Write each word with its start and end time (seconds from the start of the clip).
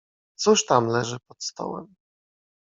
"Cóż 0.35 0.65
tam 0.65 0.87
leży 0.87 1.17
pod 1.27 1.43
stołem?" 1.43 1.95